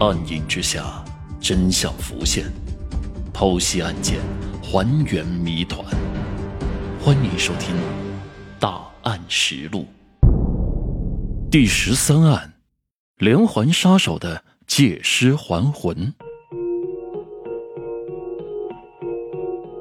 [0.00, 1.04] 暗影之下，
[1.42, 2.46] 真相浮现，
[3.34, 4.18] 剖析案件，
[4.62, 5.84] 还原谜团。
[6.98, 7.76] 欢迎收听
[8.58, 9.84] 《大案实录》
[11.50, 12.54] 第十三案：
[13.18, 16.14] 连环杀手的借尸还魂。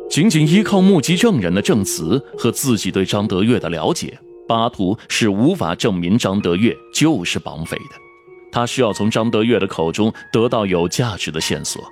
[0.10, 8.09] 仅仅依靠目击证人的证词和自己对张德月的了解，巴图是无法证明张德月就是绑匪的。
[8.52, 11.84] 他需要从张德月的口中得到有价值的线索，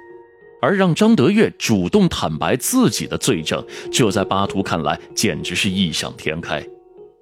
[0.62, 6.66] 而让张德月主动坦白自己的罪证，这在巴图看来简直是异想天开。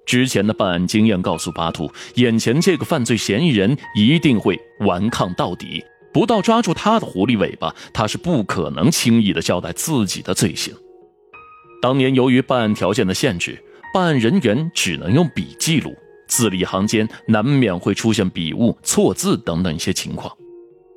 [0.06, 10.72] 之前的办案经验告诉巴图，眼前这个犯罪嫌疑人一定会顽抗到底，不到抓住他的狐狸尾巴，他是不可能轻易的交代自己的罪行。
[11.82, 13.60] 当年由于办案条件的限制，
[13.92, 15.94] 办案人员只能用笔记录。
[16.26, 20.32] 字里行间难免会出现笔误、错字等等一些情况。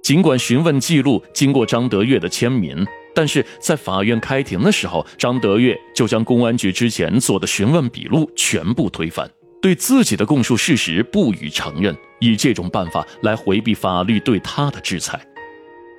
[0.02, 9.30] 尽管询问记录经过张德月的签名，但是在法院开庭的时候，张德月就将公安局之前做的询问笔录全部推翻，
[9.62, 15.20] 对自己的供述事实不予承认，以这种办法来回避法律对他的制裁。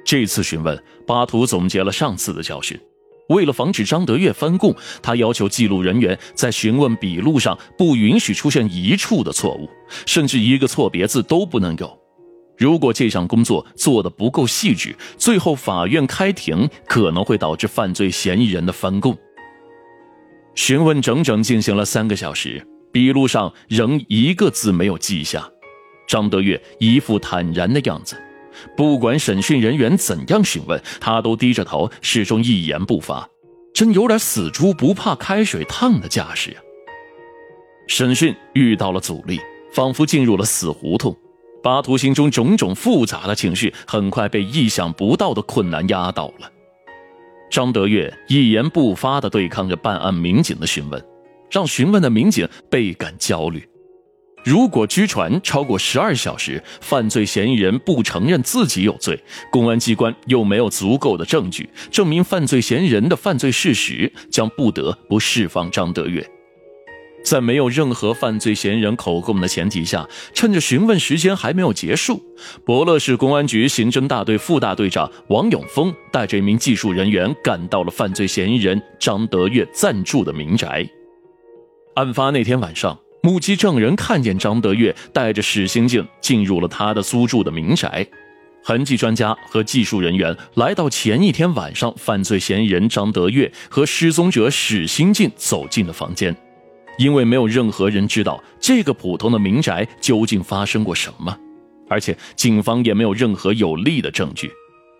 [0.04, 2.76] 这次询问，巴图总结了上次的教训。
[3.30, 9.68] 为了防止张德月翻供，他要求记录人员在询问笔录上不允许出现一处的错误，
[10.04, 11.98] 甚至一个错别字都不能有。
[12.58, 19.16] 如果这项工作做得不够细致，最后法院开庭可能会导致犯罪嫌疑人的翻供。
[20.54, 25.48] 询问整整进行了三个小时，笔录上仍一个字没有记下。
[26.06, 28.16] 张德月一副坦然的样子。
[28.76, 33.28] 不管审讯人员怎样询问，他都低着头，始终一言不发，
[33.72, 36.58] 真有点死猪不怕开水烫的架势啊！
[37.86, 39.40] 审讯遇到了阻力，
[39.74, 41.16] 仿佛进入了死胡同。
[41.62, 46.50] 巴图心中种种复杂的情绪，很快被意想不到的困难压倒了。
[47.50, 51.04] 张德月一言不发地对抗着办案民警的询问，
[51.50, 53.68] 让询问的民警倍感焦虑。
[54.44, 66.26] 如果拘传超过十二小时，犯罪嫌疑人不承认自己有罪，公安机关又没有足够的证据证明犯罪嫌疑人的犯罪事实，将不得不释放张德月。
[67.22, 72.22] 在没有任何犯罪嫌疑人口供的前提下，趁着询问时间还没有结束，
[72.64, 80.88] 博乐市公安局刑侦大队副大队长王永峰带着一名技术人员赶到了犯罪嫌疑人张德月暂住的民宅。
[81.96, 82.98] 案发那天晚上。
[83.22, 88.06] 目击证人看见张德月带着史新静进入了他的租住的民宅，
[88.64, 96.34] 痕迹专家和技术人员来到前一天晚上犯罪嫌疑人张德月和失踪者史新静走进了房间，
[96.98, 101.36] 因为没有任何人知道这个普通的民宅究竟发生过什么，
[101.88, 104.50] 而且警方也没有任何有力的证据，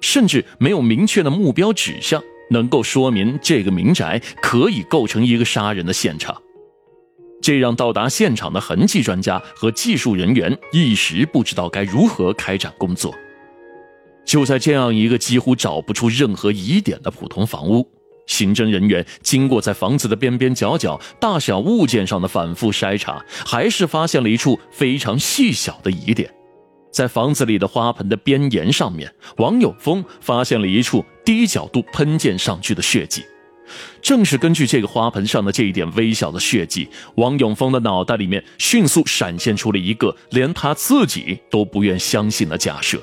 [0.03, 6.37] 甚至没有明确的目标指向能够说明这个民宅可以构成一个杀人的现场。
[7.43, 13.15] 这让到达现场的痕迹专家和技术人员一时不知道该如何开展工作。
[14.25, 17.89] 就在这样一个几乎找不出任何疑点的普通房屋，
[18.27, 26.33] 刑侦人员经过在房子的边边角角、大小物件上的反复筛查，还是发现了一处非常细小的疑点：
[26.93, 33.25] 在房子里的花盆的边沿上面，王有峰发现了一处低角度喷溅上去的血迹。
[34.03, 42.99] 正是根据这个花盆上的这一点微小的血迹，王永峰的脑袋里面迅速闪现出了一个连他自己都不愿相信的假设，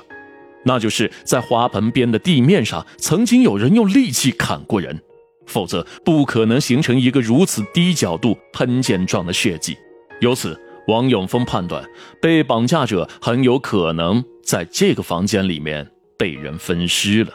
[0.64, 5.00] 那就是在花盆边的地面上曾经有人用利器砍过人，
[5.46, 9.76] 否则不可能形成一个如此低角度喷溅状的血迹。
[10.20, 11.84] 由此，王永峰判断
[12.20, 15.88] 被绑架者很有可能在这个房间里面
[16.18, 17.32] 被人分尸了。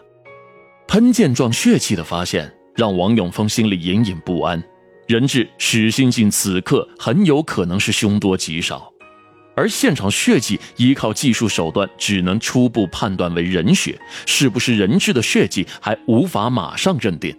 [0.87, 2.53] 喷溅状血迹的发现。
[2.75, 4.61] 让王永峰心里隐隐不安，
[5.07, 8.91] 人质史新进此刻很有可能是凶多吉少，
[9.55, 17.35] 而现场血迹依靠技术手段只能初步判断为人血，是不是人质的血迹还无法马上认定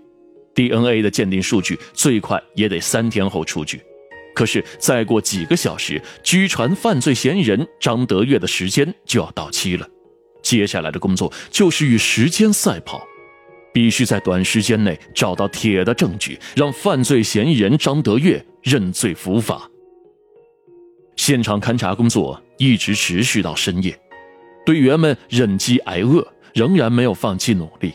[0.54, 3.80] ，DNA 的鉴定数据最快也得三天后出具，
[4.34, 9.88] 可是再过几个小时，拘传犯罪嫌疑人张德月的时间就要到期了，
[10.42, 13.04] 接下来的工作就是与时间赛跑。
[13.74, 19.68] 必须在短时间内找到铁的证据，让犯罪嫌疑人张德月认罪伏法。
[21.16, 23.98] 现场勘查工作一直持续到深夜，
[24.64, 26.24] 队员们忍饥挨饿，
[26.54, 27.92] 仍然没有放弃努力。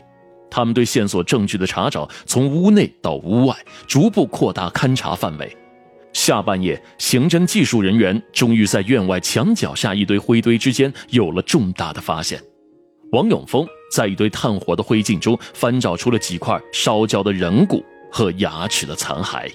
[0.52, 3.56] 他们对线索证据的查找从屋内到屋外，
[3.88, 5.56] 逐步扩大勘查范围。
[6.12, 12.42] 下半夜，刑侦技术人员终于在院外墙角下一堆灰堆之间有了重大的发现。
[13.11, 19.50] 王永峰在一堆炭火的灰烬中翻找出了几块烧焦的人骨和牙齿的残骸。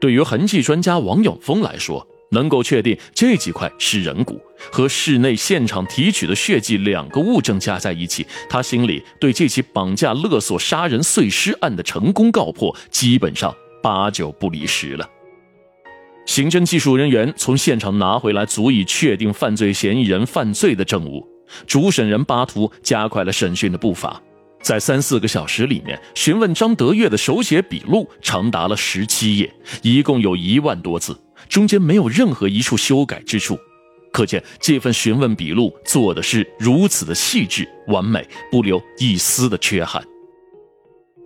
[0.00, 4.40] 对于痕迹专家王永峰来说，能够确定这几块是人骨
[4.70, 13.52] 和室内现场提取的血迹两个物证加在一起，他心里对这起绑架勒索杀人碎尸案的成功告破，基本上
[13.82, 15.08] 八九不离十了。
[16.26, 21.26] 刑侦技术人员从现场拿回来足以确定犯罪嫌疑人犯罪的证物，
[21.66, 24.20] 主审人巴图加快了审讯的步伐，
[24.62, 29.52] 在三四个小时里面询问张德月的手写笔录长达了十七页，
[29.82, 31.18] 一共有一万多字。
[31.48, 33.56] 中间没有任何一处修改之处，
[34.12, 40.02] 可见这份询问笔录做的是如此的细致完美，不留一丝的缺憾。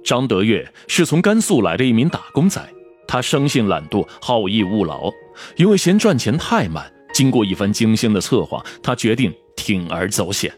[0.05, 2.61] 张德月是从甘肃来的一名打工仔，
[3.09, 5.11] 他生性懒惰，好逸恶劳，
[5.57, 10.53] 因为嫌赚钱太慢，经过一番精心的策划，他决定铤而走险。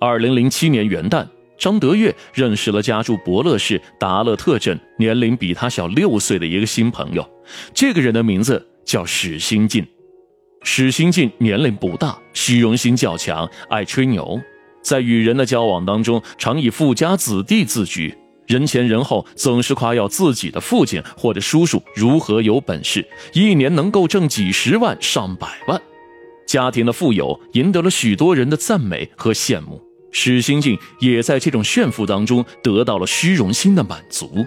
[0.00, 1.26] 二零零七年元旦。
[1.56, 7.24] 张德月认识了家住博乐市达勒特镇、年龄比他小六岁的一个新朋友。
[7.72, 9.86] 这个人的名字叫史新进。
[10.64, 14.38] 史新进年龄不大，虚荣心较强，爱吹牛，
[14.82, 18.12] 在与人的交往当中，常以富家子弟自居，
[18.48, 25.80] 人前人后总是夸耀自己的父亲或者叔叔如何有本事，一年能够挣几十万、上百万。
[26.54, 29.82] 家庭的富有赢得了许多人的赞美和羡慕。
[30.12, 34.46] 史新进也在这种炫富当中得到了虚荣心的满足。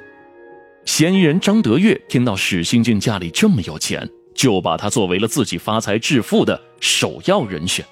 [0.86, 7.86] 嫌疑人张德月听到史新进家里这么有钱，就把他作为了自己发财致富的首要人选。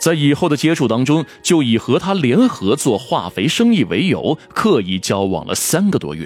[0.00, 6.24] 在以后的接触当中，就以和他联合做化肥生意为由，刻意交往了三个多月。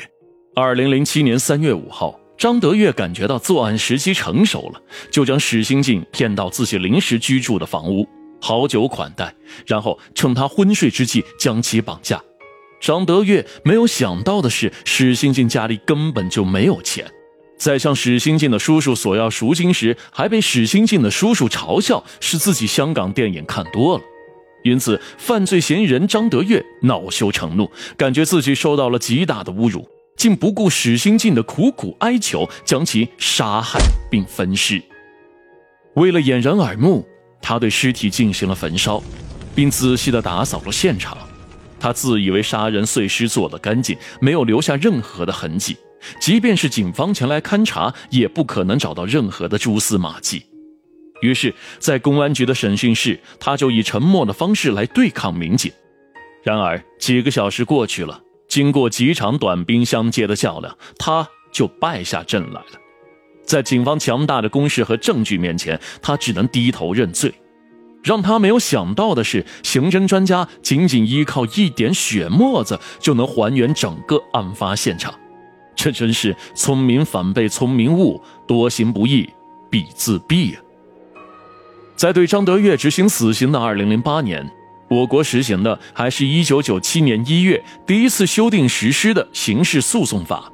[0.55, 4.81] 二零零七年三月五号，张德月感觉到作案时机成熟了，
[5.11, 8.09] 就将史新进骗到自己临时居住的房屋。
[8.41, 9.35] 好酒款待，
[9.67, 12.23] 然后趁他昏睡之际将其绑架。
[12.81, 17.05] 张德月没有想到的是，史新进家里根本就没有钱，
[17.59, 24.05] 在向史新进的叔叔索要赎金时，还被史新进的叔叔嘲笑是自己香港电影看多了。
[24.63, 29.89] 因此，犯罪嫌疑人张德月恼羞成怒，感觉自己受到了极大的侮辱，
[30.19, 33.81] 竟不顾史新进的苦苦哀求，将其杀害
[34.11, 34.83] 并分尸。
[35.95, 37.09] 为了掩人耳目。
[37.41, 39.01] 他对尸体进行了焚烧，
[39.55, 41.17] 并仔细地打扫了现场。
[41.79, 45.77] 他自以为杀人碎尸做得干净，没有留下任何的痕迹，
[46.21, 50.43] 即便是警方前来勘查，也不可能找到任何的蛛丝马迹。
[51.23, 55.73] 于是，在公安局的审讯室，他就以沉默的方式来对抗民警。
[56.43, 62.67] 然而，几个小时过去了，经过几场短兵相接的较量，他就败下阵来了。
[63.45, 67.33] 在警方强大的攻势和证据面前，他只能低头认罪。
[68.03, 75.13] 让他没有想到的是，刑侦专家仅仅依靠一点血沫子就能还原整个案发现场，
[75.75, 79.29] 这真是聪明反被聪明误，多行不义
[79.69, 80.63] 必自毙啊！
[81.97, 84.49] 在对张德月执行死刑的2008年，
[84.89, 90.51] 我国实行的还是一九九七年一月第一次修订实施的刑事诉讼法。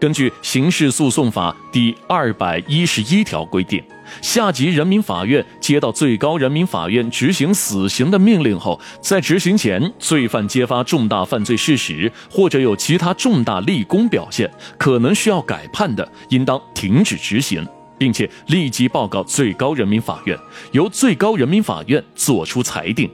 [0.00, 3.82] 根据《刑事诉讼法》第二百一十一条规定，
[4.22, 14.48] 下级人民法院接到最高人民法院执行死刑的命令后，在执行前，罪犯揭发重大犯罪事实或者有其他重大立功表现，
[14.78, 17.66] 可能需要改判的，应当停止执行，
[17.98, 20.38] 并且立即报告最高人民法院，
[20.70, 23.10] 由最高人民法院作出裁定。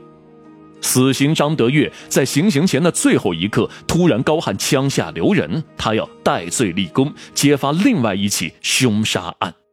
[0.81, 9.63] 死刑张德月在行刑前的最后一刻，突然高喊“枪下留人”，他要戴罪立功，揭发另外一起凶杀案。